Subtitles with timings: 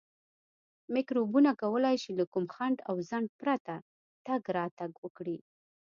[0.95, 3.75] میکروبونه کولای شي له کوم خنډ او ځنډ پرته
[4.25, 5.37] تګ راتګ وکړي.